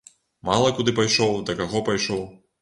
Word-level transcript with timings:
Мала 0.47 0.71
куды 0.79 0.95
пайшоў, 1.01 1.37
да 1.51 1.57
каго 1.61 1.83
пайшоў. 1.91 2.27